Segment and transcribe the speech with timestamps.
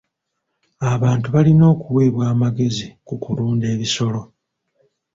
[0.93, 4.21] Abantu balina okuweebwa amagezi ku kulunda ebisolo.